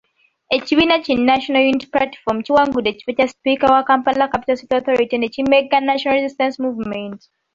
Ekibiina 0.55 0.95
ki 1.03 1.13
National 1.29 1.63
Unity 1.71 1.87
Platform 1.93 2.37
kiwangudde 2.45 2.89
ekifo 2.91 3.11
kya 3.17 3.27
sipiika 3.31 3.65
wa 3.73 3.87
Kampala 3.89 4.31
Capital 4.31 4.57
City 4.59 4.73
Authority 4.79 5.15
ne 5.17 5.27
kimegga 5.33 5.77
National 5.87 6.17
Resistance 6.19 6.55
Movement. 6.65 7.19